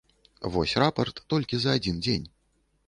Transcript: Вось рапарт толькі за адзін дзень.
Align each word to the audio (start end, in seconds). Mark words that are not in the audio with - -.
Вось 0.55 0.73
рапарт 0.83 1.21
толькі 1.35 1.55
за 1.65 1.77
адзін 1.81 2.05
дзень. 2.05 2.29